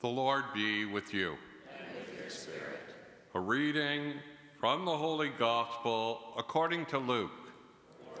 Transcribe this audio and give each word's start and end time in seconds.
The 0.00 0.08
Lord 0.08 0.44
be 0.52 0.84
with 0.84 1.14
you. 1.14 1.36
And 1.70 1.88
with 1.96 2.20
your 2.20 2.28
spirit. 2.28 2.80
A 3.34 3.40
reading 3.40 4.12
from 4.60 4.84
the 4.84 4.94
Holy 4.96 5.30
Gospel 5.38 6.34
according 6.36 6.84
to 6.86 6.98
Luke. 6.98 7.30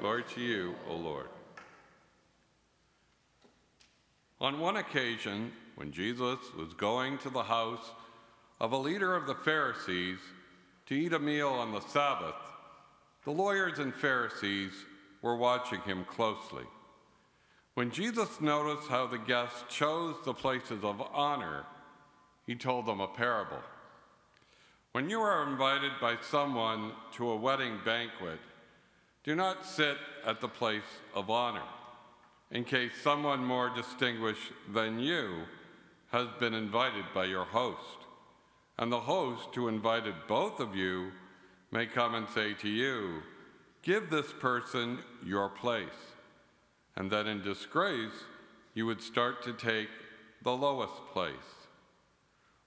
Glory 0.00 0.24
to 0.34 0.40
you, 0.40 0.74
O 0.88 0.96
Lord. 0.96 1.28
On 4.40 4.58
one 4.58 4.76
occasion, 4.76 5.52
when 5.74 5.92
Jesus 5.92 6.38
was 6.56 6.72
going 6.78 7.18
to 7.18 7.28
the 7.28 7.42
house 7.42 7.90
of 8.58 8.72
a 8.72 8.78
leader 8.78 9.14
of 9.14 9.26
the 9.26 9.34
Pharisees 9.34 10.18
to 10.86 10.94
eat 10.94 11.12
a 11.12 11.18
meal 11.18 11.50
on 11.50 11.72
the 11.72 11.80
Sabbath, 11.80 12.34
the 13.26 13.32
lawyers 13.32 13.80
and 13.80 13.94
Pharisees 13.94 14.72
were 15.20 15.36
watching 15.36 15.82
him 15.82 16.06
closely. 16.06 16.64
When 17.76 17.90
Jesus 17.90 18.40
noticed 18.40 18.88
how 18.88 19.06
the 19.06 19.18
guests 19.18 19.64
chose 19.68 20.14
the 20.24 20.32
places 20.32 20.82
of 20.82 20.98
honor, 21.12 21.66
he 22.46 22.54
told 22.54 22.86
them 22.86 23.02
a 23.02 23.06
parable. 23.06 23.60
When 24.92 25.10
you 25.10 25.20
are 25.20 25.46
invited 25.46 25.92
by 26.00 26.16
someone 26.22 26.92
to 27.16 27.28
a 27.28 27.36
wedding 27.36 27.78
banquet, 27.84 28.38
do 29.24 29.34
not 29.34 29.66
sit 29.66 29.98
at 30.24 30.40
the 30.40 30.48
place 30.48 30.88
of 31.14 31.28
honor, 31.28 31.68
in 32.50 32.64
case 32.64 32.92
someone 33.04 33.44
more 33.44 33.68
distinguished 33.68 34.52
than 34.72 34.98
you 34.98 35.42
has 36.12 36.28
been 36.40 36.54
invited 36.54 37.04
by 37.12 37.26
your 37.26 37.44
host. 37.44 38.06
And 38.78 38.90
the 38.90 39.00
host 39.00 39.54
who 39.54 39.68
invited 39.68 40.14
both 40.26 40.60
of 40.60 40.74
you 40.74 41.10
may 41.70 41.84
come 41.84 42.14
and 42.14 42.26
say 42.30 42.54
to 42.54 42.70
you, 42.70 43.20
Give 43.82 44.08
this 44.08 44.32
person 44.32 45.00
your 45.22 45.50
place 45.50 46.15
and 46.96 47.10
that 47.10 47.26
in 47.26 47.42
disgrace 47.42 48.24
you 48.74 48.86
would 48.86 49.00
start 49.00 49.42
to 49.42 49.52
take 49.52 49.88
the 50.42 50.56
lowest 50.56 51.06
place. 51.12 51.30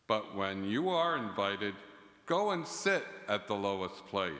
But 0.07 0.35
when 0.35 0.63
you 0.63 0.89
are 0.89 1.17
invited, 1.17 1.75
go 2.25 2.51
and 2.51 2.67
sit 2.67 3.04
at 3.27 3.48
the 3.48 3.55
lowest 3.55 4.05
place, 4.07 4.34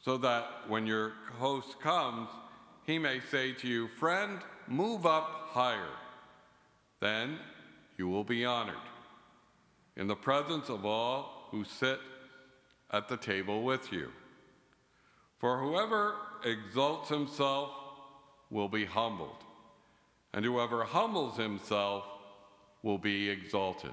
so 0.00 0.16
that 0.18 0.46
when 0.68 0.86
your 0.86 1.12
host 1.38 1.78
comes, 1.80 2.28
he 2.86 2.98
may 2.98 3.20
say 3.30 3.52
to 3.52 3.68
you, 3.68 3.88
Friend, 3.88 4.38
move 4.66 5.04
up 5.04 5.48
higher. 5.50 5.92
Then 7.00 7.38
you 7.98 8.08
will 8.08 8.24
be 8.24 8.44
honored 8.44 8.74
in 9.96 10.06
the 10.06 10.16
presence 10.16 10.70
of 10.70 10.86
all 10.86 11.48
who 11.50 11.64
sit 11.64 12.00
at 12.90 13.08
the 13.08 13.16
table 13.16 13.62
with 13.62 13.92
you. 13.92 14.08
For 15.38 15.58
whoever 15.58 16.14
exalts 16.44 17.08
himself 17.08 17.70
will 18.50 18.68
be 18.68 18.84
humbled, 18.84 19.44
and 20.32 20.44
whoever 20.44 20.84
humbles 20.84 21.36
himself 21.36 22.04
will 22.82 22.98
be 22.98 23.28
exalted. 23.28 23.92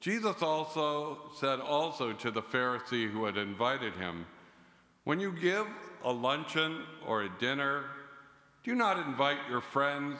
Jesus 0.00 0.42
also 0.42 1.30
said 1.38 1.60
also 1.60 2.12
to 2.12 2.30
the 2.30 2.42
Pharisee 2.42 3.10
who 3.10 3.24
had 3.24 3.36
invited 3.36 3.94
him, 3.94 4.26
When 5.04 5.20
you 5.20 5.32
give 5.32 5.66
a 6.04 6.12
luncheon 6.12 6.82
or 7.06 7.22
a 7.22 7.38
dinner, 7.38 7.84
do 8.64 8.74
not 8.74 8.98
invite 9.06 9.38
your 9.48 9.60
friends 9.60 10.16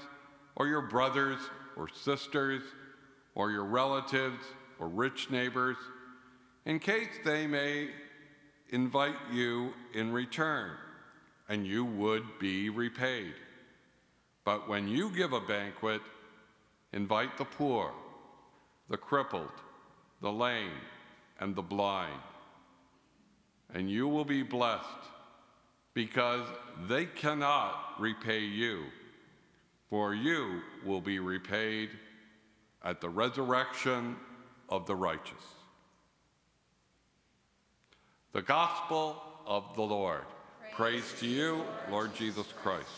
or 0.57 0.67
your 0.67 0.83
brothers 0.83 1.39
or 1.77 1.89
sisters 1.89 2.63
or 3.35 3.51
your 3.51 3.65
relatives 3.65 4.45
or 4.79 4.89
rich 4.89 5.31
neighbors, 5.31 5.77
in 6.67 6.79
case 6.79 7.09
they 7.25 7.47
may 7.47 7.89
invite 8.71 9.17
you 9.33 9.73
in 9.95 10.13
return 10.13 10.73
and 11.51 11.67
you 11.67 11.85
would 11.85 12.23
be 12.39 12.71
repaid. 12.71 13.35
But 14.45 14.69
when 14.69 14.87
you 14.87 15.11
give 15.11 15.33
a 15.33 15.41
banquet, 15.41 16.01
invite 16.93 17.37
the 17.37 17.45
poor, 17.45 17.93
the 18.89 18.97
crippled, 18.97 19.51
the 20.23 20.31
lame, 20.31 20.81
and 21.41 21.57
the 21.57 21.63
blind, 21.63 22.21
and 23.75 23.91
you 23.91 24.07
will 24.07 24.25
be 24.25 24.45
blessed 24.45 24.87
because 25.93 26.47
they 26.89 27.05
cannot 27.05 27.95
repay 27.99 28.41
you, 28.41 28.85
for 29.89 30.15
you 30.15 30.61
will 30.87 31.01
be 31.01 31.19
repaid 31.19 31.91
at 32.85 33.01
the 33.01 33.09
resurrection 33.09 34.17
of 34.69 34.87
the 34.87 34.95
righteous. 34.95 35.45
The 38.33 38.43
Gospel 38.43 39.21
of 39.47 39.75
the 39.75 39.83
Lord. 39.83 40.25
Praise 40.81 41.13
to 41.21 41.27
you, 41.27 41.63
Lord 41.91 42.15
Jesus 42.15 42.47
Christ. 42.63 42.89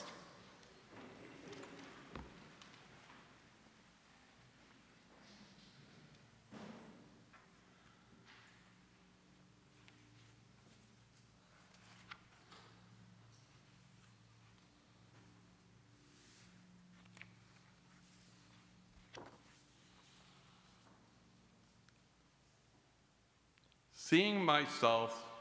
Seeing 23.92 24.44
myself 24.44 25.31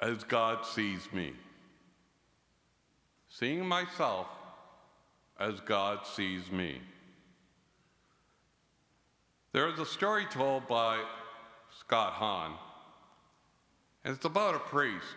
as 0.00 0.24
God 0.24 0.64
sees 0.64 1.12
me. 1.12 1.32
Seeing 3.28 3.66
myself 3.66 4.26
as 5.38 5.60
God 5.60 6.06
sees 6.06 6.50
me. 6.50 6.80
There 9.52 9.68
is 9.68 9.78
a 9.78 9.86
story 9.86 10.26
told 10.30 10.68
by 10.68 11.02
Scott 11.80 12.12
Hahn, 12.14 12.52
and 14.04 14.14
it's 14.14 14.24
about 14.24 14.54
a 14.54 14.60
priest. 14.60 15.16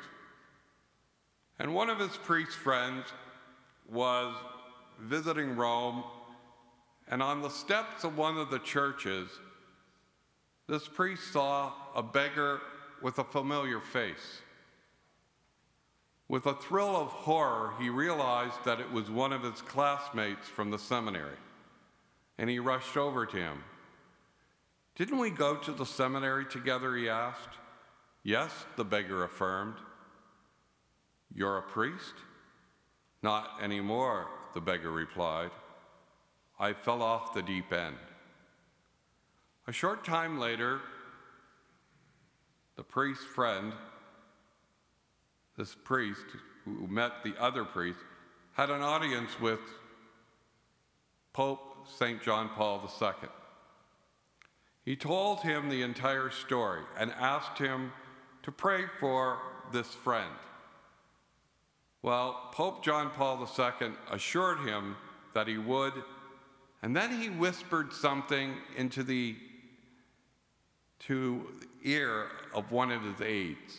And 1.59 1.74
one 1.75 1.90
of 1.90 2.00
his 2.00 2.18
priest 2.18 2.53
friends 2.53 3.06
was 3.90 4.36
visiting 5.00 5.56
Rome, 5.56 6.03
and 7.08 7.22
on 7.22 7.41
the 7.41 7.50
steps 7.50 8.03
of 8.03 8.18
one 8.18 8.38
of 8.38 8.50
the 8.50 8.59
churches, 8.59 9.30
this 10.68 10.88
priest 10.88 11.31
saw 11.34 11.74
a 11.96 12.02
beggar 12.02 12.62
with 13.02 13.20
a 13.20 13.24
familiar 13.24 13.80
face. 13.80 14.41
With 16.31 16.46
a 16.46 16.53
thrill 16.53 16.96
of 16.96 17.09
horror, 17.09 17.74
he 17.78 17.90
realized 17.90 18.64
that 18.64 18.80
it 18.80 18.90
was 18.90 19.12
one 19.12 19.34
of 19.34 19.44
his 19.44 19.62
classmates 19.62 20.47
from 20.47 20.72
the 20.72 20.80
seminary, 20.80 21.36
and 22.38 22.50
he 22.50 22.58
rushed 22.58 22.96
over 22.96 23.25
to 23.25 23.36
him. 23.36 23.62
Didn't 24.96 25.18
we 25.18 25.30
go 25.30 25.58
to 25.58 25.74
the 25.74 25.86
seminary 25.86 26.46
together? 26.46 26.96
he 26.96 27.09
asked. 27.09 27.58
Yes, 28.24 28.50
the 28.78 28.86
beggar 28.86 29.25
affirmed. 29.25 29.75
You're 31.36 31.58
a 31.58 31.64
priest? 31.64 32.14
Not 33.22 33.58
anymore, 33.62 34.28
the 34.53 34.62
beggar 34.62 34.91
replied. 34.91 35.52
I 36.58 36.72
fell 36.72 37.02
off 37.02 37.34
the 37.34 37.41
deep 37.41 37.74
end. 37.74 37.97
A 39.68 39.74
short 39.74 40.06
time 40.06 40.40
later, 40.40 40.80
the 42.78 42.84
priest's 42.84 43.25
friend 43.25 43.74
this 45.62 45.76
priest 45.84 46.26
who 46.66 46.88
met 46.88 47.24
the 47.24 47.40
other 47.40 47.64
priest 47.64 48.00
had 48.54 48.72
an 48.72 48.82
audience 48.82 49.40
with 49.40 49.60
Pope 51.34 51.88
St. 52.00 52.20
John 52.20 52.50
Paul 52.50 52.90
II. 53.00 53.30
He 54.84 54.96
told 54.96 55.42
him 55.42 55.70
the 55.70 55.84
entire 55.84 56.32
story 56.32 56.82
and 56.98 57.12
asked 57.12 57.60
him 57.60 57.92
to 58.42 58.52
pray 58.52 58.86
for 59.00 59.38
this 59.72 59.94
friend. 59.94 60.34
Well, 62.02 62.50
Pope 62.54 62.84
John 62.84 63.12
Paul 63.12 63.48
II 63.48 63.92
assured 64.10 64.62
him 64.68 64.96
that 65.36 65.48
he 65.48 65.60
would, 65.60 65.94
and 66.82 66.96
then 66.96 67.22
he 67.22 67.30
whispered 67.30 67.94
something 67.94 68.56
into 68.76 69.03
the 69.03 69.35
to 71.02 71.46
ear 71.84 72.30
of 72.52 72.72
one 72.72 72.90
of 72.90 73.03
his 73.03 73.22
aides. 73.22 73.78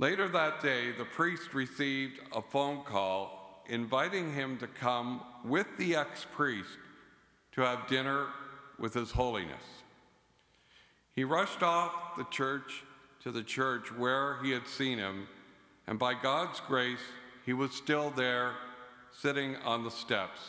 Later 0.00 0.28
that 0.28 0.62
day, 0.62 0.92
the 0.92 1.04
priest 1.04 1.52
received 1.52 2.20
a 2.34 2.40
phone 2.40 2.84
call 2.84 3.62
inviting 3.68 4.32
him 4.32 4.56
to 4.56 4.66
come 4.66 5.20
with 5.44 5.66
the 5.76 5.94
ex 5.94 6.26
priest 6.34 6.78
to 7.52 7.60
have 7.60 7.86
dinner 7.86 8.28
with 8.78 8.94
His 8.94 9.10
Holiness. 9.10 9.62
He 11.14 11.22
rushed 11.22 11.62
off 11.62 12.16
the 12.16 12.24
church 12.30 12.82
to 13.24 13.30
the 13.30 13.42
church 13.42 13.94
where 13.94 14.42
he 14.42 14.52
had 14.52 14.66
seen 14.66 14.96
him, 14.96 15.28
and 15.86 15.98
by 15.98 16.14
God's 16.14 16.60
grace, 16.60 17.12
he 17.44 17.52
was 17.52 17.74
still 17.74 18.08
there 18.08 18.54
sitting 19.12 19.56
on 19.56 19.84
the 19.84 19.90
steps. 19.90 20.40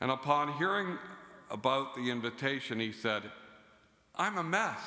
And 0.00 0.10
upon 0.10 0.54
hearing 0.54 0.96
about 1.50 1.94
the 1.94 2.10
invitation, 2.10 2.80
he 2.80 2.92
said, 2.92 3.24
I'm 4.14 4.38
a 4.38 4.42
mess. 4.42 4.80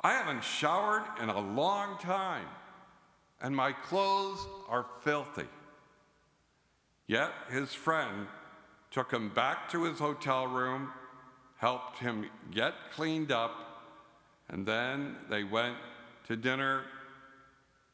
I 0.00 0.12
haven't 0.12 0.44
showered 0.44 1.04
in 1.20 1.28
a 1.28 1.40
long 1.40 1.98
time, 1.98 2.46
and 3.40 3.54
my 3.54 3.72
clothes 3.72 4.46
are 4.68 4.86
filthy. 5.02 5.48
Yet 7.08 7.32
his 7.50 7.74
friend 7.74 8.28
took 8.90 9.12
him 9.12 9.30
back 9.30 9.68
to 9.70 9.84
his 9.84 9.98
hotel 9.98 10.46
room, 10.46 10.92
helped 11.56 11.98
him 11.98 12.26
get 12.52 12.74
cleaned 12.94 13.32
up, 13.32 13.84
and 14.48 14.64
then 14.64 15.16
they 15.28 15.42
went 15.42 15.76
to 16.28 16.36
dinner 16.36 16.84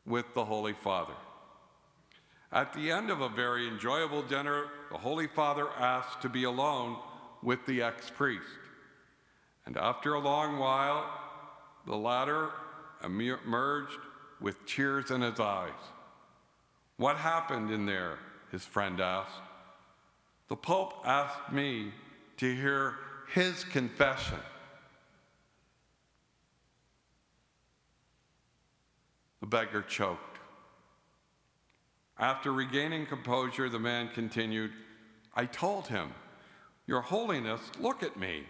with 0.04 0.26
the 0.34 0.44
Holy 0.44 0.74
Father. 0.74 1.14
At 2.52 2.72
the 2.74 2.90
end 2.90 3.10
of 3.10 3.20
a 3.20 3.28
very 3.28 3.66
enjoyable 3.66 4.22
dinner, 4.22 4.66
the 4.90 4.98
Holy 4.98 5.26
Father 5.26 5.68
asked 5.78 6.20
to 6.22 6.28
be 6.28 6.44
alone 6.44 6.98
with 7.42 7.64
the 7.66 7.82
ex 7.82 8.10
priest. 8.10 8.44
And 9.66 9.76
after 9.76 10.14
a 10.14 10.20
long 10.20 10.58
while, 10.58 11.23
the 11.86 11.96
latter 11.96 12.50
emerged 13.02 13.98
with 14.40 14.64
tears 14.66 15.10
in 15.10 15.20
his 15.20 15.38
eyes. 15.40 15.72
What 16.96 17.16
happened 17.16 17.70
in 17.70 17.86
there? 17.86 18.19
his 18.50 18.64
friend 18.64 19.00
asked. 19.00 19.42
The 20.48 20.54
Pope 20.54 21.02
asked 21.04 21.50
me 21.50 21.92
to 22.36 22.54
hear 22.54 22.94
his 23.32 23.64
confession. 23.64 24.38
The 29.40 29.46
beggar 29.48 29.82
choked. 29.82 30.38
After 32.16 32.52
regaining 32.52 33.06
composure, 33.06 33.69
the 33.69 33.81
man 33.81 34.08
continued, 34.14 34.70
I 35.34 35.46
told 35.46 35.88
him, 35.88 36.12
Your 36.86 37.00
Holiness, 37.00 37.60
look 37.81 38.04
at 38.04 38.16
me. 38.16 38.44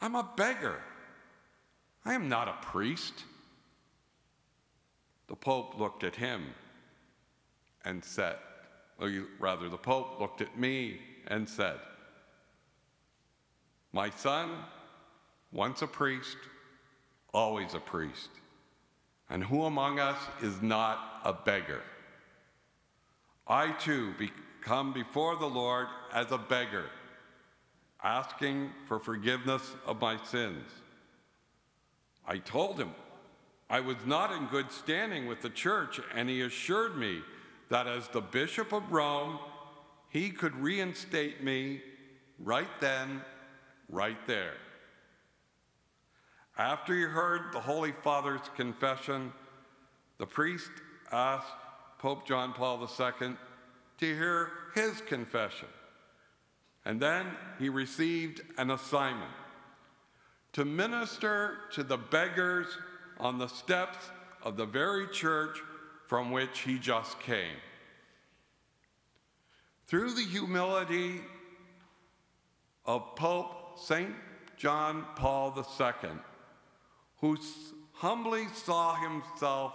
I'm 0.00 0.14
a 0.14 0.30
beggar. 0.36 0.80
I 2.04 2.14
am 2.14 2.28
not 2.28 2.48
a 2.48 2.66
priest. 2.66 3.24
The 5.28 5.36
Pope 5.36 5.78
looked 5.78 6.04
at 6.04 6.16
him 6.16 6.54
and 7.84 8.04
said, 8.04 8.36
or 8.98 9.10
rather, 9.38 9.68
the 9.68 9.78
Pope 9.78 10.20
looked 10.20 10.40
at 10.40 10.58
me 10.58 11.00
and 11.28 11.48
said, 11.48 11.78
My 13.92 14.10
son, 14.10 14.50
once 15.52 15.82
a 15.82 15.86
priest, 15.86 16.36
always 17.32 17.74
a 17.74 17.80
priest. 17.80 18.30
And 19.30 19.42
who 19.42 19.64
among 19.64 19.98
us 19.98 20.18
is 20.42 20.60
not 20.60 21.20
a 21.24 21.32
beggar? 21.32 21.82
I 23.46 23.72
too 23.72 24.14
come 24.60 24.92
before 24.92 25.36
the 25.36 25.46
Lord 25.46 25.86
as 26.12 26.30
a 26.30 26.38
beggar, 26.38 26.86
asking 28.02 28.70
for 28.86 28.98
forgiveness 28.98 29.74
of 29.86 30.00
my 30.00 30.22
sins. 30.24 30.64
I 32.26 32.38
told 32.38 32.78
him 32.78 32.94
I 33.68 33.80
was 33.80 33.96
not 34.06 34.32
in 34.32 34.46
good 34.46 34.70
standing 34.70 35.26
with 35.26 35.42
the 35.42 35.50
church, 35.50 36.00
and 36.14 36.28
he 36.28 36.42
assured 36.42 36.96
me 36.96 37.22
that 37.70 37.86
as 37.86 38.08
the 38.08 38.20
Bishop 38.20 38.72
of 38.72 38.92
Rome, 38.92 39.38
he 40.10 40.30
could 40.30 40.54
reinstate 40.56 41.42
me 41.42 41.82
right 42.38 42.68
then, 42.80 43.22
right 43.88 44.18
there. 44.26 44.54
After 46.56 46.94
he 46.94 47.02
heard 47.02 47.52
the 47.52 47.60
Holy 47.60 47.92
Father's 47.92 48.48
confession, 48.54 49.32
the 50.18 50.26
priest 50.26 50.70
asked 51.10 51.50
Pope 51.98 52.26
John 52.28 52.52
Paul 52.52 52.80
II 52.80 53.36
to 53.98 54.06
hear 54.06 54.50
his 54.74 55.00
confession. 55.00 55.68
And 56.84 57.00
then 57.00 57.26
he 57.58 57.68
received 57.68 58.42
an 58.56 58.70
assignment 58.70 59.32
to 60.54 60.64
minister 60.64 61.58
to 61.72 61.82
the 61.82 61.96
beggars 61.96 62.66
on 63.18 63.38
the 63.38 63.48
steps 63.48 63.98
of 64.42 64.56
the 64.56 64.64
very 64.64 65.08
church 65.08 65.58
from 66.06 66.30
which 66.30 66.60
he 66.60 66.78
just 66.78 67.18
came. 67.20 67.56
Through 69.86 70.14
the 70.14 70.22
humility 70.22 71.20
of 72.86 73.16
Pope 73.16 73.78
St. 73.78 74.14
John 74.56 75.04
Paul 75.16 75.52
II, 75.58 76.10
who 77.16 77.36
humbly 77.92 78.46
saw 78.54 78.94
himself 78.94 79.72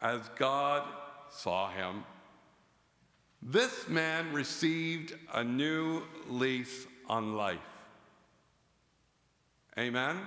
as 0.00 0.20
God 0.36 0.84
saw 1.30 1.70
him, 1.70 2.04
this 3.42 3.88
man 3.88 4.32
received 4.32 5.14
a 5.32 5.42
new 5.42 6.02
lease 6.28 6.86
on 7.08 7.34
life. 7.34 7.58
Amen? 9.76 10.16
Amen? 10.16 10.20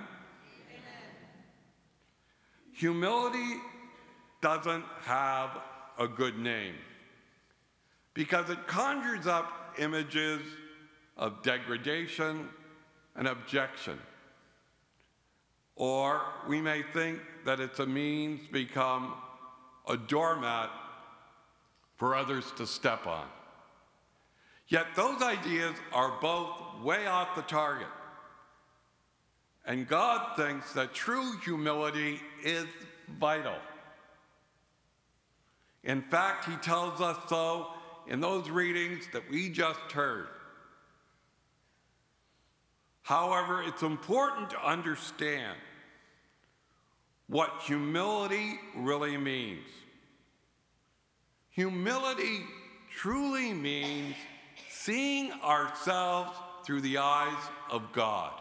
Humility 2.74 3.56
doesn't 4.42 4.84
have 5.02 5.58
a 5.98 6.06
good 6.06 6.38
name 6.38 6.74
because 8.14 8.50
it 8.50 8.66
conjures 8.66 9.26
up 9.26 9.74
images 9.78 10.42
of 11.16 11.42
degradation 11.42 12.48
and 13.16 13.26
objection. 13.26 13.98
Or 15.76 16.20
we 16.48 16.60
may 16.60 16.82
think 16.92 17.20
that 17.44 17.60
it's 17.60 17.78
a 17.78 17.86
means 17.86 18.40
become 18.52 19.14
a 19.88 19.96
doormat 19.96 20.70
for 21.96 22.14
others 22.14 22.52
to 22.56 22.66
step 22.66 23.06
on. 23.06 23.26
Yet 24.68 24.86
those 24.94 25.22
ideas 25.22 25.74
are 25.92 26.20
both 26.20 26.82
way 26.82 27.06
off 27.06 27.34
the 27.34 27.42
target. 27.42 27.88
And 29.68 29.86
God 29.86 30.34
thinks 30.34 30.72
that 30.72 30.94
true 30.94 31.38
humility 31.44 32.20
is 32.42 32.64
vital. 33.20 33.58
In 35.84 36.00
fact, 36.00 36.46
He 36.46 36.56
tells 36.56 37.02
us 37.02 37.18
so 37.28 37.66
in 38.08 38.20
those 38.20 38.48
readings 38.48 39.04
that 39.12 39.30
we 39.30 39.50
just 39.50 39.92
heard. 39.92 40.28
However, 43.02 43.62
it's 43.62 43.82
important 43.82 44.48
to 44.50 44.66
understand 44.66 45.56
what 47.26 47.60
humility 47.62 48.58
really 48.74 49.18
means. 49.18 49.66
Humility 51.50 52.40
truly 52.96 53.52
means 53.52 54.14
seeing 54.70 55.30
ourselves 55.42 56.30
through 56.64 56.80
the 56.80 56.96
eyes 56.96 57.50
of 57.70 57.92
God. 57.92 58.32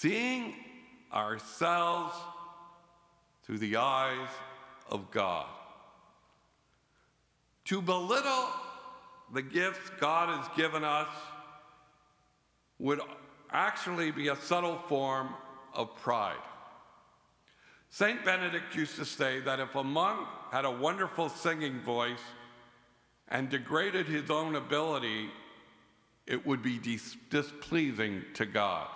Seeing 0.00 0.54
ourselves 1.12 2.14
through 3.42 3.58
the 3.58 3.78
eyes 3.78 4.28
of 4.88 5.10
God. 5.10 5.46
To 7.64 7.82
belittle 7.82 8.46
the 9.34 9.42
gifts 9.42 9.90
God 9.98 10.28
has 10.28 10.56
given 10.56 10.84
us 10.84 11.08
would 12.78 13.00
actually 13.50 14.12
be 14.12 14.28
a 14.28 14.36
subtle 14.36 14.78
form 14.86 15.30
of 15.74 15.96
pride. 15.96 16.36
St. 17.90 18.24
Benedict 18.24 18.76
used 18.76 18.94
to 18.98 19.04
say 19.04 19.40
that 19.40 19.58
if 19.58 19.74
a 19.74 19.82
monk 19.82 20.28
had 20.52 20.64
a 20.64 20.70
wonderful 20.70 21.28
singing 21.28 21.80
voice 21.80 22.22
and 23.26 23.48
degraded 23.48 24.06
his 24.06 24.30
own 24.30 24.54
ability, 24.54 25.28
it 26.24 26.46
would 26.46 26.62
be 26.62 26.78
dis- 26.78 27.16
displeasing 27.30 28.22
to 28.34 28.46
God. 28.46 28.86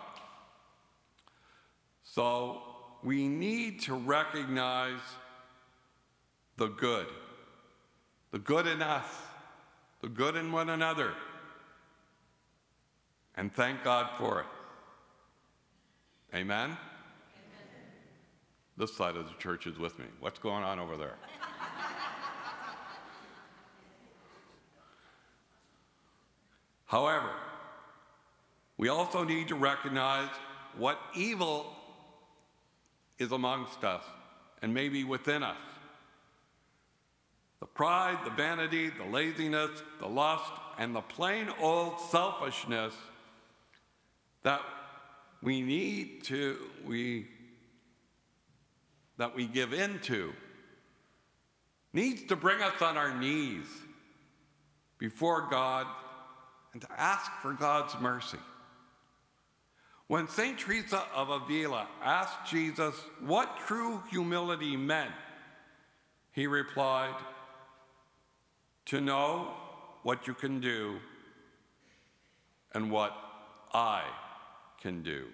So 2.15 2.61
we 3.03 3.27
need 3.27 3.81
to 3.85 3.95
recognize 3.95 5.01
the 6.59 6.67
good, 6.67 7.07
the 8.33 8.39
good 8.39 8.67
in 8.67 8.83
us, 8.83 9.07
the 10.03 10.11
good 10.11 10.37
in 10.37 10.53
one 10.53 10.69
another, 10.69 11.15
and 13.35 13.51
thank 13.51 13.83
God 13.83 14.11
for 14.19 14.41
it. 14.41 16.37
Amen? 16.37 16.77
This 18.77 18.95
side 18.95 19.17
of 19.17 19.27
the 19.27 19.35
church 19.39 19.67
is 19.67 19.79
with 19.79 19.99
me. 19.99 20.05
What's 20.21 20.39
going 20.39 20.65
on 20.65 20.79
over 20.79 20.99
there? 20.99 21.17
However, 26.85 27.31
we 28.77 28.91
also 28.91 29.25
need 29.25 29.49
to 29.49 29.55
recognize 29.55 30.29
what 30.77 30.99
evil 31.15 31.79
is 33.19 33.33
amongst 33.33 33.85
us 33.85 34.05
and 34.61 34.73
maybe 34.73 35.05
within 35.05 35.43
us. 35.43 35.57
The 37.61 37.67
pride, 37.67 38.19
the 38.25 38.31
vanity, 38.31 38.91
the 38.91 39.05
laziness, 39.05 39.71
the 40.01 40.09
lust, 40.09 40.53
and 40.79 40.95
the 40.95 41.01
plain 41.01 41.49
old 41.61 42.01
selfishness 42.11 42.95
that 44.43 44.61
we 45.43 45.61
need 45.61 46.25
to, 46.25 46.57
we 46.87 47.29
that 49.19 49.37
we 49.37 49.47
give 49.47 49.73
into 49.73 50.33
needs 51.93 52.25
to 52.25 52.35
bring 52.35 52.61
us 52.61 52.81
on 52.81 52.97
our 52.97 53.17
knees 53.17 53.67
before 54.99 55.49
God 55.51 55.87
and 56.73 56.81
to 56.83 56.89
ask 57.01 57.31
for 57.43 57.53
God's 57.53 57.95
mercy. 58.01 58.39
When 60.13 60.29
St. 60.29 60.59
Teresa 60.59 61.05
of 61.15 61.31
Avila 61.31 61.89
asked 62.05 62.51
Jesus 62.51 62.95
what 63.21 63.57
true 63.67 64.03
humility 64.11 64.77
meant, 64.77 65.11
he 66.33 66.47
replied, 66.47 67.15
To 68.85 69.01
know 69.01 69.55
what 70.03 70.27
you 70.27 70.35
can 70.35 70.61
do 70.61 70.99
and 72.75 72.91
what 72.91 73.17
I 73.73 74.03
can 74.83 75.03
do. 75.03 75.29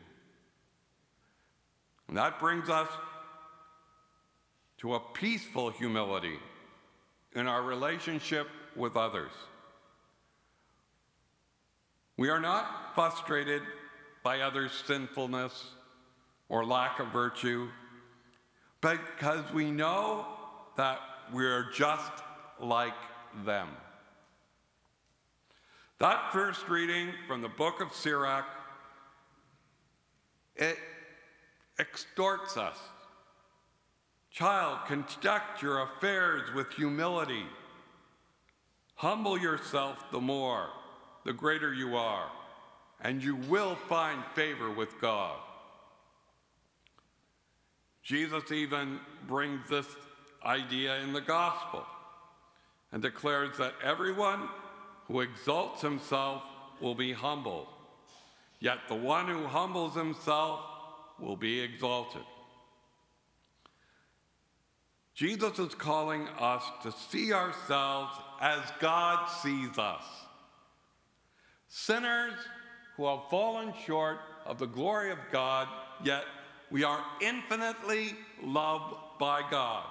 And 2.06 2.16
that 2.16 2.38
brings 2.38 2.68
us 2.68 2.88
to 4.76 4.94
a 4.94 5.00
peaceful 5.00 5.70
humility 5.70 6.38
in 7.34 7.48
our 7.48 7.64
relationship 7.64 8.46
with 8.76 8.96
others. 8.96 9.32
We 12.16 12.28
are 12.28 12.38
not 12.38 12.94
frustrated 12.94 13.62
by 14.28 14.40
others' 14.40 14.82
sinfulness 14.86 15.70
or 16.50 16.62
lack 16.62 17.00
of 17.00 17.06
virtue, 17.08 17.66
because 18.82 19.54
we 19.54 19.70
know 19.70 20.26
that 20.76 20.98
we're 21.32 21.70
just 21.72 22.12
like 22.60 22.92
them. 23.46 23.68
That 25.98 26.30
first 26.30 26.68
reading 26.68 27.08
from 27.26 27.40
the 27.40 27.48
book 27.48 27.80
of 27.80 27.94
Sirach, 27.94 28.44
it 30.56 30.76
extorts 31.80 32.58
us. 32.58 32.76
Child, 34.30 34.80
conduct 34.88 35.62
your 35.62 35.80
affairs 35.84 36.52
with 36.54 36.70
humility. 36.72 37.46
Humble 38.96 39.38
yourself 39.38 40.04
the 40.12 40.20
more, 40.20 40.68
the 41.24 41.32
greater 41.32 41.72
you 41.72 41.96
are, 41.96 42.30
and 43.00 43.22
you 43.22 43.36
will 43.36 43.76
find 43.88 44.22
favor 44.34 44.70
with 44.70 45.00
God. 45.00 45.36
Jesus 48.02 48.50
even 48.50 48.98
brings 49.26 49.68
this 49.68 49.86
idea 50.44 50.98
in 51.00 51.12
the 51.12 51.20
gospel 51.20 51.84
and 52.92 53.02
declares 53.02 53.58
that 53.58 53.74
everyone 53.84 54.48
who 55.06 55.20
exalts 55.20 55.82
himself 55.82 56.42
will 56.80 56.94
be 56.94 57.12
humbled, 57.12 57.66
yet 58.60 58.78
the 58.88 58.94
one 58.94 59.26
who 59.26 59.46
humbles 59.46 59.94
himself 59.94 60.60
will 61.20 61.36
be 61.36 61.60
exalted. 61.60 62.22
Jesus 65.14 65.58
is 65.58 65.74
calling 65.74 66.28
us 66.38 66.62
to 66.84 66.92
see 66.92 67.32
ourselves 67.32 68.12
as 68.40 68.60
God 68.78 69.26
sees 69.42 69.76
us. 69.76 70.04
Sinners 71.66 72.34
who 72.98 73.06
have 73.06 73.20
fallen 73.30 73.72
short 73.86 74.18
of 74.44 74.58
the 74.58 74.66
glory 74.66 75.12
of 75.12 75.18
God, 75.30 75.68
yet 76.04 76.24
we 76.70 76.82
are 76.82 77.02
infinitely 77.22 78.14
loved 78.42 78.96
by 79.20 79.40
God. 79.50 79.86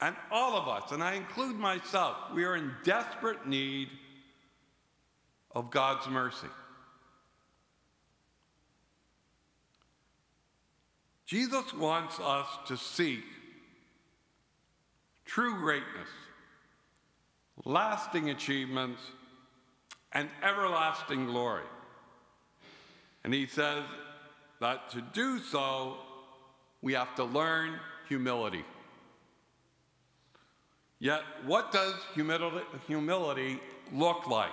And 0.00 0.16
all 0.30 0.56
of 0.56 0.68
us, 0.68 0.90
and 0.90 1.02
I 1.02 1.14
include 1.14 1.56
myself, 1.56 2.16
we 2.34 2.44
are 2.44 2.56
in 2.56 2.72
desperate 2.84 3.46
need 3.46 3.88
of 5.52 5.70
God's 5.70 6.06
mercy. 6.08 6.48
Jesus 11.24 11.72
wants 11.72 12.18
us 12.18 12.46
to 12.66 12.76
seek 12.76 13.22
true 15.24 15.56
greatness, 15.60 16.08
lasting 17.64 18.30
achievements, 18.30 19.00
and 20.12 20.28
everlasting 20.42 21.26
glory. 21.26 21.64
And 23.24 23.34
he 23.34 23.46
says 23.46 23.84
that 24.60 24.90
to 24.90 25.00
do 25.00 25.38
so, 25.38 25.96
we 26.80 26.92
have 26.92 27.14
to 27.16 27.24
learn 27.24 27.78
humility. 28.08 28.64
Yet, 30.98 31.22
what 31.44 31.72
does 31.72 31.94
humility, 32.14 33.60
look 33.92 34.26
like? 34.26 34.50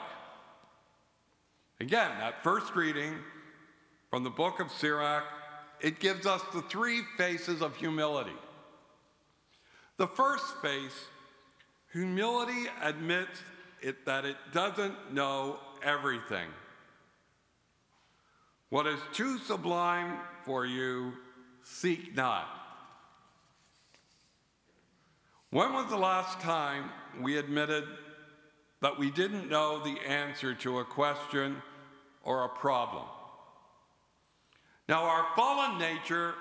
Again, 1.80 2.12
that 2.20 2.44
first 2.44 2.76
reading 2.76 3.16
from 4.10 4.24
the 4.24 4.30
book 4.30 4.60
of 4.60 4.72
Sirach, 4.72 5.24
it 5.80 6.00
gives 6.00 6.26
us 6.26 6.42
the 6.54 6.62
three 6.64 7.02
faces 7.18 7.62
of 7.62 7.76
humility. 7.76 8.36
The 9.98 10.08
first 10.08 10.46
face, 10.62 11.06
humility 11.92 12.68
admits 12.82 13.40
it, 13.84 14.06
that 14.06 14.26
it 14.26 14.38
doesn't 14.54 15.14
know 15.14 15.60
everything. 15.84 16.48
What 18.70 18.88
is 18.88 19.00
too 19.12 19.38
sublime 19.40 20.18
for 20.46 20.66
you, 20.66 21.14
seek 21.62 22.16
not. 22.16 22.48
When 25.52 25.74
was 25.74 25.90
the 25.90 25.98
last 25.98 26.40
time 26.40 26.90
we 27.22 27.38
admitted 27.38 27.84
that 28.82 28.98
we 28.98 29.12
didn't 29.12 29.50
know 29.50 29.84
the 29.84 30.00
answer 30.10 30.56
to 30.56 30.80
a 30.80 30.86
question 30.86 31.62
or 32.24 32.46
a 32.46 32.50
problem? 32.50 33.06
Now, 34.90 35.04
our 35.04 35.28
fallen 35.36 35.78
nature 35.78 36.34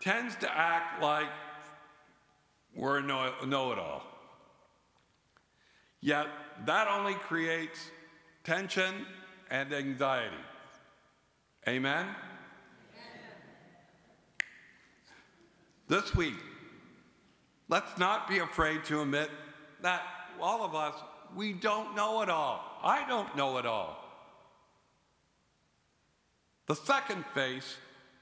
tends 0.00 0.36
to 0.36 0.54
act 0.54 1.02
like 1.02 1.28
we're 2.74 2.98
a 2.98 3.02
know 3.46 3.72
it 3.72 3.78
all. 3.78 4.02
Yet, 6.00 6.26
that 6.66 6.88
only 6.88 7.14
creates 7.14 7.78
tension 8.44 9.06
and 9.50 9.72
anxiety. 9.72 10.36
Amen? 11.68 12.06
This 15.88 16.14
week, 16.14 16.34
Let's 17.70 17.96
not 17.98 18.28
be 18.28 18.38
afraid 18.38 18.82
to 18.86 19.00
admit 19.00 19.30
that 19.80 20.02
all 20.40 20.64
of 20.64 20.74
us, 20.74 20.94
we 21.36 21.52
don't 21.52 21.94
know 21.94 22.20
it 22.20 22.28
all. 22.28 22.60
I 22.82 23.06
don't 23.06 23.36
know 23.36 23.58
it 23.58 23.64
all. 23.64 23.96
The 26.66 26.74
second 26.74 27.24
face, 27.26 27.76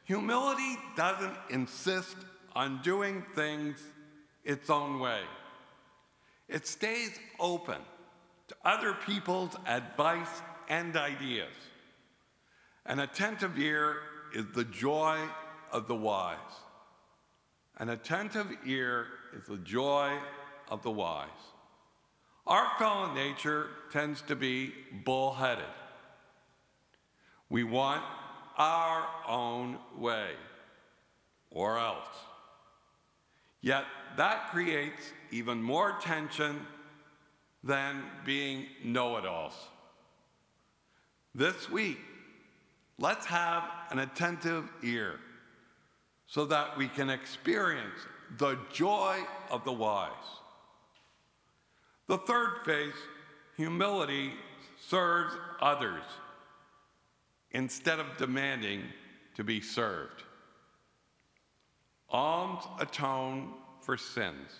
humility 0.04 0.76
doesn't 0.96 1.34
insist 1.48 2.16
on 2.54 2.82
doing 2.82 3.24
things 3.34 3.82
its 4.44 4.68
own 4.68 5.00
way. 5.00 5.22
It 6.46 6.66
stays 6.66 7.18
open 7.40 7.78
to 8.48 8.56
other 8.64 8.94
people's 9.06 9.56
advice 9.66 10.42
and 10.68 10.96
ideas. 10.96 11.52
An 12.86 12.98
attentive 13.00 13.58
ear 13.58 13.96
is 14.34 14.46
the 14.54 14.64
joy 14.64 15.18
of 15.70 15.86
the 15.86 15.94
wise. 15.94 16.36
An 17.76 17.90
attentive 17.90 18.48
ear 18.66 19.06
is 19.36 19.46
the 19.46 19.58
joy 19.58 20.16
of 20.68 20.82
the 20.82 20.90
wise. 20.90 21.28
Our 22.46 22.66
fallen 22.78 23.14
nature 23.14 23.68
tends 23.92 24.22
to 24.22 24.34
be 24.34 24.72
bullheaded. 25.04 25.64
We 27.50 27.62
want 27.62 28.02
our 28.56 29.06
own 29.28 29.78
way, 29.96 30.30
or 31.50 31.78
else. 31.78 32.06
Yet 33.60 33.84
that 34.16 34.50
creates 34.50 35.12
even 35.30 35.62
more 35.62 35.98
tension 36.00 36.66
than 37.62 38.02
being 38.24 38.66
know 38.84 39.16
it 39.16 39.26
alls. 39.26 39.54
This 41.34 41.70
week, 41.70 41.98
let's 42.98 43.26
have 43.26 43.64
an 43.90 43.98
attentive 43.98 44.68
ear 44.82 45.18
so 46.26 46.44
that 46.46 46.76
we 46.76 46.88
can 46.88 47.10
experience 47.10 48.00
the 48.36 48.58
joy 48.72 49.18
of 49.50 49.64
the 49.64 49.72
wise. 49.72 50.10
The 52.06 52.18
third 52.18 52.58
phase, 52.64 52.94
humility, 53.56 54.32
serves 54.86 55.34
others 55.60 56.02
instead 57.50 57.98
of 57.98 58.16
demanding 58.16 58.82
to 59.36 59.44
be 59.44 59.60
served. 59.60 60.22
Alms 62.10 62.64
atone 62.80 63.54
for 63.80 63.96
sins. 63.96 64.50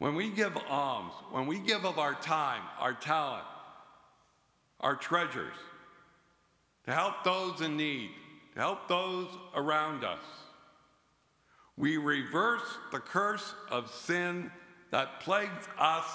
When 0.00 0.14
we 0.14 0.30
give 0.30 0.56
alms, 0.70 1.12
when 1.30 1.46
we 1.46 1.58
give 1.58 1.84
of 1.84 1.98
our 1.98 2.14
time, 2.14 2.62
our 2.78 2.94
talent, 2.94 3.44
our 4.80 4.96
treasures, 4.96 5.54
to 6.86 6.92
help 6.92 7.22
those 7.22 7.60
in 7.60 7.76
need, 7.76 8.10
to 8.54 8.60
help 8.60 8.88
those 8.88 9.28
around 9.54 10.02
us, 10.02 10.22
we 11.76 11.98
reverse 11.98 12.62
the 12.92 12.98
curse 12.98 13.54
of 13.70 13.90
sin 13.90 14.50
that 14.90 15.20
plagues 15.20 15.68
us 15.78 16.06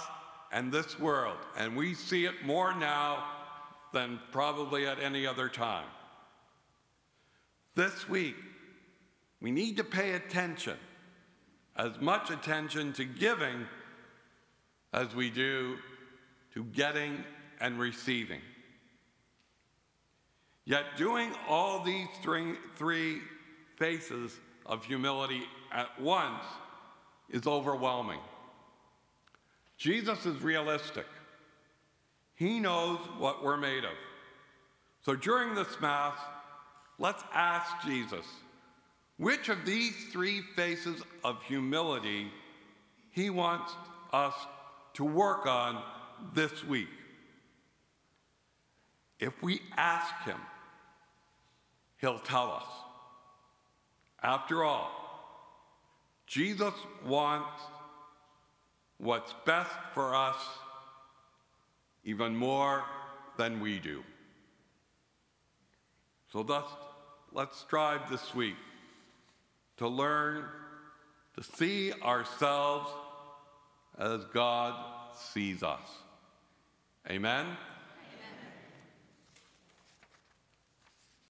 and 0.51 0.71
this 0.71 0.99
world, 0.99 1.37
and 1.55 1.75
we 1.75 1.93
see 1.93 2.25
it 2.25 2.43
more 2.43 2.73
now 2.73 3.23
than 3.93 4.19
probably 4.31 4.87
at 4.87 4.99
any 4.99 5.27
other 5.27 5.47
time. 5.47 5.85
This 7.75 8.09
week, 8.09 8.35
we 9.41 9.51
need 9.51 9.77
to 9.77 9.83
pay 9.83 10.13
attention, 10.13 10.77
as 11.75 12.00
much 12.00 12.29
attention 12.29 12.94
to 12.94 13.05
giving 13.05 13.67
as 14.94 15.13
we 15.13 15.29
do 15.29 15.77
to 16.53 16.63
getting 16.63 17.24
and 17.60 17.77
receiving. 17.77 18.39
Yet, 20.63 20.86
doing 20.98 21.32
all 21.48 21.84
these 21.84 22.08
three, 22.24 22.55
three 22.75 23.20
faces 23.77 24.36
of 24.65 24.84
humility 24.84 25.44
at 25.72 26.01
once 26.01 26.44
is 27.29 27.46
overwhelming. 27.46 28.20
Jesus 29.77 30.25
is 30.25 30.41
realistic. 30.41 31.05
He 32.36 32.60
knows 32.60 33.00
what 33.17 33.44
we're 33.44 33.58
made 33.58 33.84
of. 33.84 33.91
So 35.03 35.15
during 35.15 35.53
this 35.53 35.79
Mass, 35.82 36.17
let's 36.98 37.24
ask 37.34 37.86
Jesus 37.86 38.25
which 39.17 39.50
of 39.50 39.65
these 39.65 39.95
three 40.12 40.41
faces 40.55 41.01
of 41.24 41.41
humility 41.43 42.31
he 43.12 43.29
wants 43.29 43.74
us 44.12 44.34
to 44.93 45.05
work 45.05 45.45
on 45.45 45.81
this 46.34 46.63
week. 46.65 46.89
If 49.19 49.41
we 49.41 49.62
ask 49.77 50.13
him, 50.25 50.39
he'll 51.98 52.19
tell 52.19 52.51
us. 52.51 52.65
After 54.22 54.63
all, 54.63 54.91
Jesus 56.27 56.74
wants 57.05 57.62
what's 58.98 59.34
best 59.45 59.72
for 59.93 60.15
us 60.15 60.38
even 62.03 62.36
more 62.36 62.84
than 63.38 63.60
we 63.60 63.79
do. 63.79 64.03
So 66.31 66.43
thus, 66.43 66.65
let's 67.31 67.57
strive 67.57 68.10
this 68.10 68.36
week 68.36 68.55
to 69.77 69.88
learn 69.88 70.46
to 71.36 71.44
see 71.44 71.91
ourselves 72.01 72.89
as 73.98 74.24
God 74.34 74.74
sees 75.34 75.63
us. 75.63 75.89
Amen. 77.10 77.46